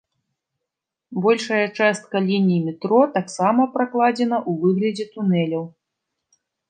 Большая 1.23 1.67
частка 1.77 2.17
ліній 2.29 2.61
метро 2.69 3.01
таксама 3.17 3.67
пракладзена 3.75 4.37
ў 4.49 4.59
выглядзе 4.65 5.05
тунэляў. 5.19 5.63